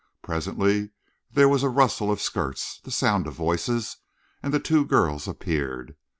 [0.23, 0.89] Presently
[1.29, 3.97] there was a rustle of skirts, the sound of voices,
[4.41, 5.95] and the two girls appeared.